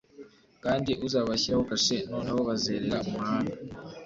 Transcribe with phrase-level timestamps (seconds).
[0.63, 3.55] Kandi uzabashyiraho kashe; noneho bazerera mumahanga